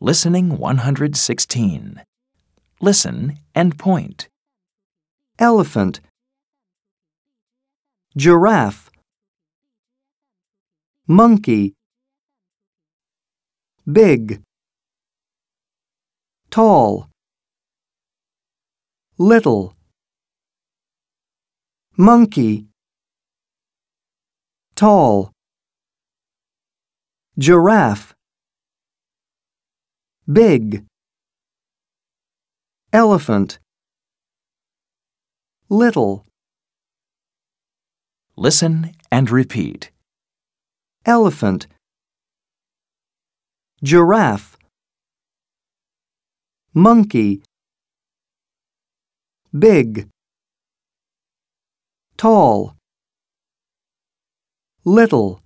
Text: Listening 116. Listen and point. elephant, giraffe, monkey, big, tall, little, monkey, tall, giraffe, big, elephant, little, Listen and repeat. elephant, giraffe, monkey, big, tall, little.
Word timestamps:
Listening 0.00 0.58
116. 0.58 2.02
Listen 2.80 3.38
and 3.54 3.76
point. 3.78 4.28
elephant, 5.38 6.00
giraffe, 8.16 8.90
monkey, 11.06 11.74
big, 13.90 14.42
tall, 16.50 17.08
little, 19.16 19.74
monkey, 21.96 22.66
tall, 24.74 25.32
giraffe, 27.38 28.14
big, 30.30 30.84
elephant, 32.92 33.58
little, 35.68 36.24
Listen 38.38 38.92
and 39.10 39.28
repeat. 39.32 39.90
elephant, 41.04 41.66
giraffe, 43.82 44.56
monkey, 46.72 47.42
big, 49.52 50.08
tall, 52.16 52.76
little. 54.84 55.42